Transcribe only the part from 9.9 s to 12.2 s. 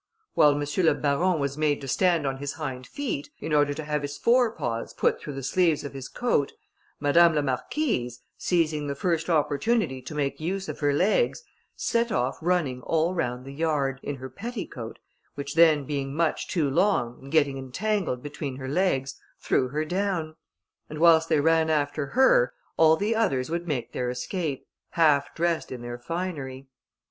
to make use of her legs, set